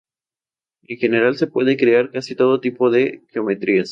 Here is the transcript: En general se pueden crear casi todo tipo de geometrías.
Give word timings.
En 0.87 0.97
general 0.97 1.35
se 1.37 1.45
pueden 1.45 1.77
crear 1.77 2.09
casi 2.09 2.35
todo 2.35 2.59
tipo 2.59 2.89
de 2.89 3.23
geometrías. 3.27 3.89